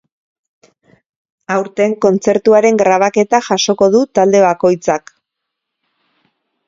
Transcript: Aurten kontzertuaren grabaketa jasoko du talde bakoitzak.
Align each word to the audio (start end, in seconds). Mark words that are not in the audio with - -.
Aurten 1.55 1.93
kontzertuaren 2.07 2.81
grabaketa 2.83 3.43
jasoko 3.51 3.91
du 3.97 4.03
talde 4.21 4.41
bakoitzak. 4.47 5.15